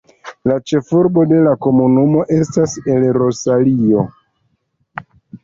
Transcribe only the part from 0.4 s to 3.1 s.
La ĉefurbo de la komunumo estas El